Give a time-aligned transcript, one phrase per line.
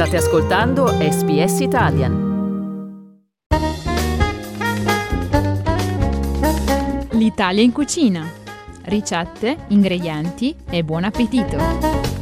[0.00, 3.48] State ascoltando SBS Italian.
[7.10, 8.26] L'Italia in cucina.
[8.84, 12.19] Ricette, ingredienti e buon appetito!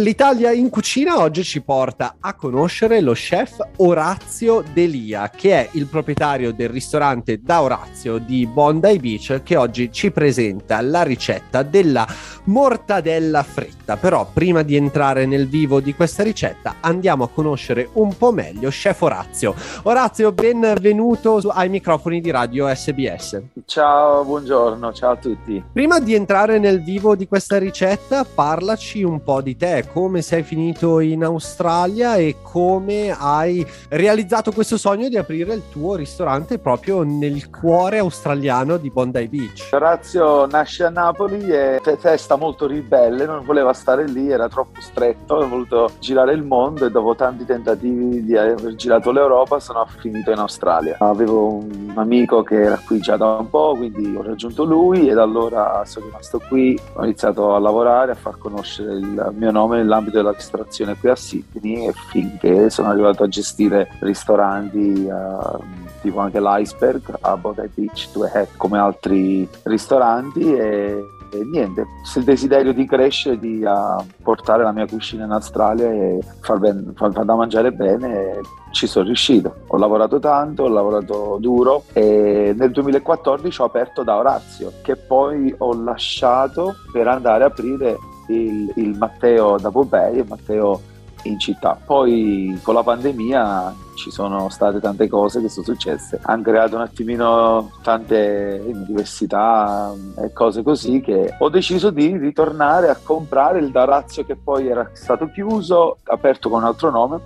[0.00, 5.84] L'Italia in cucina oggi ci porta a conoscere lo chef Orazio Delia, che è il
[5.88, 12.06] proprietario del ristorante da Orazio di Bondi Beach, che oggi ci presenta la ricetta della
[12.44, 13.98] mortadella fritta.
[13.98, 18.70] Però prima di entrare nel vivo di questa ricetta andiamo a conoscere un po' meglio
[18.70, 19.54] chef Orazio.
[19.82, 23.42] Orazio, benvenuto ai microfoni di Radio SBS.
[23.66, 25.62] Ciao, buongiorno, ciao a tutti.
[25.70, 30.42] Prima di entrare nel vivo di questa ricetta, parlaci un po' di te come sei
[30.42, 37.02] finito in Australia e come hai realizzato questo sogno di aprire il tuo ristorante proprio
[37.02, 39.70] nel cuore australiano di Bondi Beach.
[39.72, 45.36] Orazio nasce a Napoli e testa molto ribelle, non voleva stare lì, era troppo stretto,
[45.36, 50.30] ha voluto girare il mondo e dopo tanti tentativi di aver girato l'Europa sono finito
[50.30, 50.96] in Australia.
[51.00, 55.14] Avevo un amico che era qui già da un po', quindi ho raggiunto lui e
[55.14, 59.69] da allora sono rimasto qui, ho iniziato a lavorare, a far conoscere il mio nome
[59.78, 65.62] nell'ambito della ristorazione qui a Sydney e finché sono arrivato a gestire ristoranti uh,
[66.00, 72.24] tipo anche l'Iceberg a Bondi Beach, due Head, come altri ristoranti e e niente, il
[72.24, 77.12] desiderio di crescere, di uh, portare la mia cucina in Australia e far, ben, far,
[77.12, 78.40] far da mangiare bene,
[78.72, 79.54] ci sono riuscito.
[79.68, 85.54] Ho lavorato tanto, ho lavorato duro e nel 2014 ho aperto da Orazio, che poi
[85.58, 87.96] ho lasciato per andare a aprire
[88.30, 90.80] il, il Matteo da Pompei e Matteo
[91.24, 91.78] in città.
[91.84, 96.82] Poi con la pandemia ci sono state tante cose che sono successe, hanno creato un
[96.82, 104.24] attimino tante diversità e cose così che ho deciso di ritornare a comprare il Darazio
[104.24, 107.20] che poi era stato chiuso, aperto con un altro nome,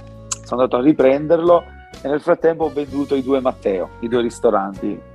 [0.44, 1.62] sono andato a riprenderlo
[2.02, 5.12] e nel frattempo ho venduto i due Matteo, i due ristoranti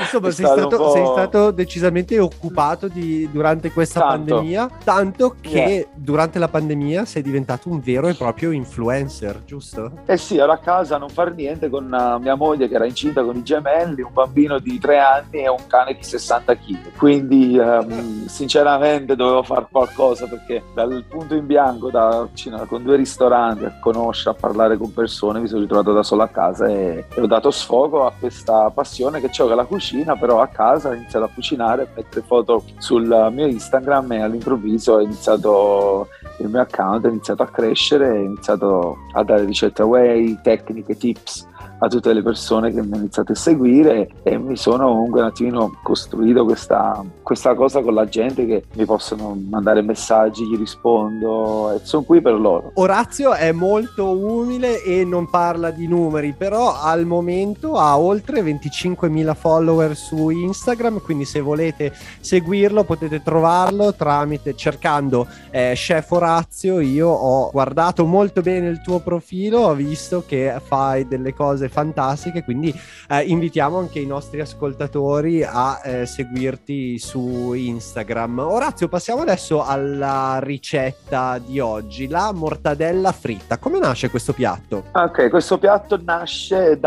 [0.00, 4.34] Insomma, sei stato, sei stato, decisamente occupato di, durante questa tanto.
[4.34, 5.86] pandemia, tanto che yeah.
[5.94, 9.92] durante la pandemia sei diventato un vero e proprio influencer, giusto?
[10.06, 12.86] Eh sì, ero a casa a non far niente con uh, mia moglie che era
[12.86, 16.96] incinta con i gemelli, un bambino di tre anni e un cane di 60 kg.
[16.96, 22.28] Quindi, um, sinceramente, dovevo fare qualcosa perché dal punto in bianco, da,
[22.66, 26.28] con due ristoranti, a conoscere, a parlare con persone, mi sono ritrovato da solo a
[26.28, 30.46] casa e, e ho dato sfogo a questa passione che gioca la cucina, però a
[30.48, 36.08] casa ho iniziato a cucinare, a mettere foto sul mio Instagram e all'improvviso ho iniziato
[36.38, 41.46] il mio account, è iniziato a crescere, ho iniziato a dare ricette away, tecniche, tips
[41.78, 45.26] a tutte le persone che mi hanno iniziato a seguire e mi sono comunque un
[45.26, 51.72] attimino costruito questa, questa cosa con la gente che mi possono mandare messaggi, gli rispondo
[51.72, 52.72] e sono qui per loro.
[52.74, 59.34] Orazio è molto umile e non parla di numeri, però al momento ha oltre 25.000
[59.34, 66.80] follower su Instagram, quindi se volete seguirlo potete trovarlo tramite cercando eh, Chef Orazio.
[66.80, 72.44] Io ho guardato molto bene il tuo profilo, ho visto che fai delle cose fantastiche,
[72.44, 72.74] quindi
[73.08, 78.38] eh, invitiamo anche i nostri ascoltatori a eh, seguirti su Instagram.
[78.38, 83.58] Orazio, passiamo adesso alla ricetta di oggi, la mortadella fritta.
[83.58, 84.84] Come nasce questo piatto?
[84.92, 86.78] Ok, questo piatto nasce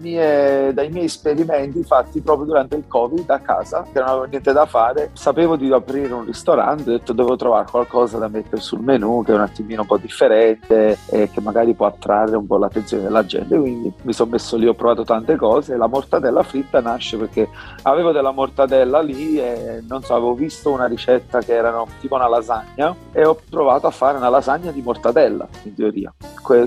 [0.00, 4.52] mie, dai miei esperimenti fatti proprio durante il Covid a casa, che non avevo niente
[4.52, 5.10] da fare.
[5.12, 9.32] Sapevo di aprire un ristorante, ho detto devo trovare qualcosa da mettere sul menù che
[9.32, 13.24] è un attimino un po' differente e che magari può attrarre un po' l'attenzione della
[13.24, 15.76] gente, quindi mi sono messo lì, ho provato tante cose.
[15.76, 17.48] La mortadella fritta nasce perché
[17.82, 22.26] avevo della mortadella lì e non so, avevo visto una ricetta che era tipo una
[22.26, 26.12] lasagna e ho provato a fare una lasagna di mortadella, in teoria,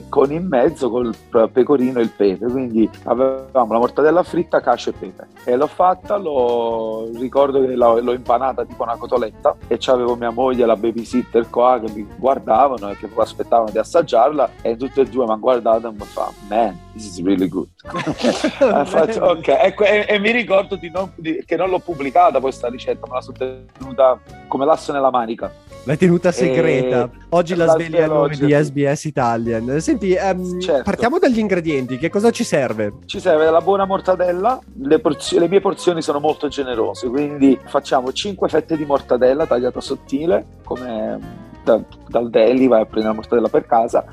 [0.09, 1.15] con in mezzo col
[1.51, 2.45] pecorino e il pepe.
[2.45, 5.27] Quindi avevamo la mortadella fritta, cacio e pepe.
[5.43, 10.31] E l'ho fatta, l'ho, ricordo che l'ho, l'ho impanata tipo una cotoletta e c'avevo mia
[10.31, 15.01] moglie e la babysitter qua che mi guardavano e che aspettavano di assaggiarla e tutte
[15.01, 17.67] e due mi hanno guardato e mi fa, man, this is really good.
[18.85, 22.67] faccio, ok, ecco, e, e, mi ricordo di non, di, che non l'ho pubblicata questa
[22.69, 23.37] ricetta, me la sono
[23.77, 24.19] tenuta
[24.51, 25.49] come l'asso nella manica.
[25.85, 27.05] L'hai tenuta segreta.
[27.05, 27.09] E...
[27.29, 29.79] Oggi la, sveglia nome di SBS Italian.
[29.79, 30.83] Senti, um, certo.
[30.83, 31.97] partiamo dagli ingredienti.
[31.97, 32.95] Che cosa ci serve?
[33.05, 34.59] Ci serve la buona mortadella.
[34.81, 39.79] Le, porzi- le mie porzioni sono molto generose, quindi facciamo 5 fette di mortadella tagliata
[39.79, 41.17] sottile, come
[41.63, 44.03] da, dal deli vai a prendere la mortadella per casa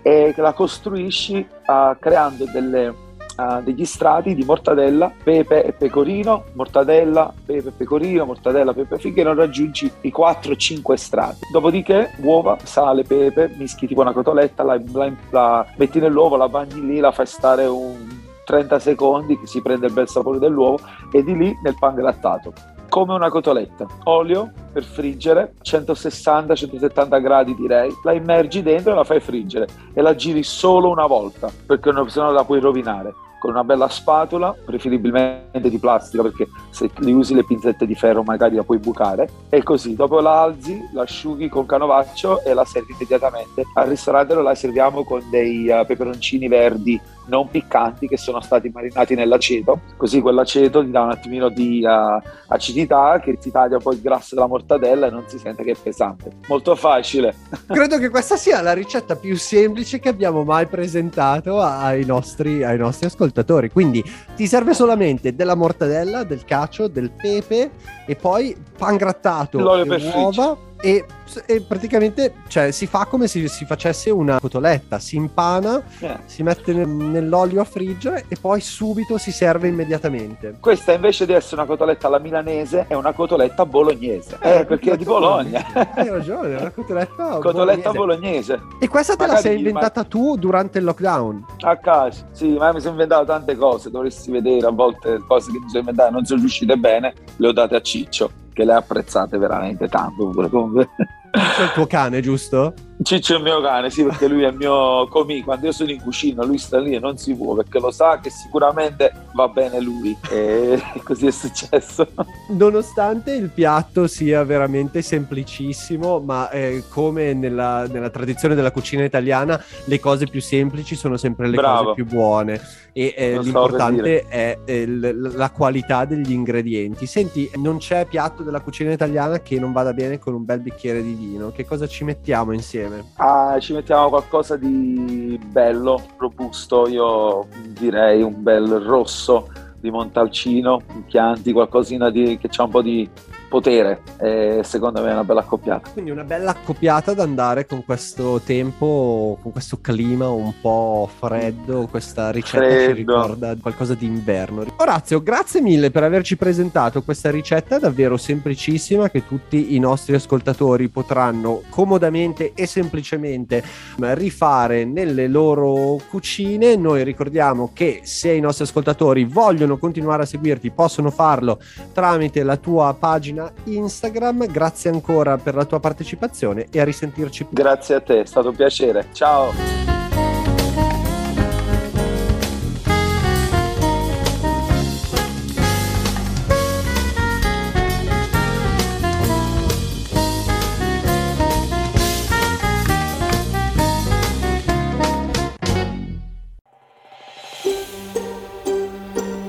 [0.00, 3.06] e la costruisci uh, creando delle
[3.38, 9.22] uh, degli strati di mortadella, pepe e pecorino, mortadella, pepe e pecorino, mortadella, pepe finché
[9.22, 11.38] non raggiungi i 4-5 strati.
[11.50, 16.84] Dopodiché uova, sale, pepe, mischi tipo una cotoletta, la, la, la metti nell'uovo, la bagni
[16.84, 20.78] lì, la fai stare un 30 secondi, che si prende il bel sapore dell'uovo
[21.12, 22.52] e di lì nel pan grattato
[22.88, 23.86] come una cotoletta.
[24.04, 30.14] Olio per friggere, 160-170 gradi direi, la immergi dentro e la fai friggere e la
[30.14, 35.78] giri solo una volta perché sennò la puoi rovinare con una bella spatola, preferibilmente di
[35.78, 39.94] plastica perché se li usi le pinzette di ferro magari la puoi bucare e così
[39.94, 43.64] dopo la alzi, la asciughi con canovaccio e la servi immediatamente.
[43.74, 49.14] Al ristorante la serviamo con dei uh, peperoncini verdi non piccanti che sono stati marinati
[49.14, 54.00] nell'aceto, così quell'aceto ti dà un attimino di uh, acidità che ti taglia poi il
[54.00, 56.30] grasso della mortadella e non si sente che è pesante.
[56.48, 57.34] Molto facile.
[57.68, 62.78] Credo che questa sia la ricetta più semplice che abbiamo mai presentato ai nostri, ai
[62.78, 63.70] nostri ascoltatori.
[63.70, 64.02] Quindi
[64.34, 67.70] ti serve solamente della mortadella, del cacio, del pepe
[68.06, 71.04] e poi pan grattato L'olio e uova e,
[71.46, 76.20] e, praticamente cioè, si fa come se si facesse una cotoletta, si impana, yeah.
[76.24, 80.56] si mette nel, nell'olio a friggere e poi subito si serve immediatamente.
[80.60, 84.92] Questa invece di essere una cotoletta alla milanese è una cotoletta bolognese, eh, eh perché
[84.92, 85.64] è di Bologna.
[85.94, 88.56] Hai ragione, è una cotoletta, cotoletta bolognese.
[88.56, 88.60] bolognese.
[88.80, 90.06] E questa te Magari la sei inventata ma...
[90.06, 91.44] tu durante il lockdown?
[91.60, 95.58] A caso, sì, ma mi sono inventato tante cose, dovresti vedere a volte cose che
[95.58, 99.38] mi sono inventate, non sono riuscite bene, le ho date a Ciccio che le apprezzate
[99.38, 100.32] veramente tanto.
[100.50, 100.88] Comunque.
[101.32, 102.74] Il tuo cane, giusto?
[103.00, 105.42] Ciccio è il mio cane, sì, perché lui è il mio comì.
[105.42, 108.18] Quando io sono in cucina, lui sta lì e non si può perché lo sa
[108.20, 110.16] che sicuramente va bene lui.
[110.30, 112.08] E così è successo.
[112.48, 119.62] Nonostante il piatto sia veramente semplicissimo, ma eh, come nella, nella, tradizione della cucina italiana,
[119.84, 121.82] le cose più semplici sono sempre le Bravo.
[121.82, 122.60] cose più buone.
[122.92, 127.06] E eh, l'importante è eh, la qualità degli ingredienti.
[127.06, 131.00] Senti, non c'è piatto della cucina italiana che non vada bene con un bel bicchiere
[131.00, 131.52] di vino.
[131.52, 132.87] Che cosa ci mettiamo insieme?
[132.88, 133.04] Insieme?
[133.16, 139.48] Ah, ci mettiamo qualcosa di bello, robusto, io direi un bel rosso
[139.78, 143.08] di Montalcino, Chianti, qualcosina di, che ha un po' di
[143.48, 145.90] potere e secondo me è una bella accoppiata.
[145.90, 151.86] Quindi una bella accoppiata da andare con questo tempo, con questo clima un po' freddo,
[151.90, 152.88] questa ricetta Freddo.
[152.88, 154.64] ci ricorda qualcosa di inverno.
[154.76, 160.88] Orazio, grazie mille per averci presentato questa ricetta davvero semplicissima che tutti i nostri ascoltatori
[160.88, 163.62] potranno comodamente e semplicemente
[163.96, 166.76] rifare nelle loro cucine.
[166.76, 171.58] Noi ricordiamo che se i nostri ascoltatori vogliono continuare a seguirti possono farlo
[171.92, 174.46] tramite la tua pagina pagina Instagram.
[174.50, 177.46] Grazie ancora per la tua partecipazione e a risentirci.
[177.50, 179.06] Grazie a te, è stato un piacere.
[179.12, 179.97] Ciao.